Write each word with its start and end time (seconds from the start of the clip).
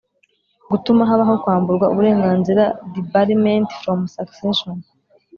gutuma 0.69 1.01
habaho 1.09 1.33
kwamburwa 1.43 1.85
uburenganzira 1.93 2.63
debarment 2.93 3.67
from 3.81 3.99
succession 4.15 4.75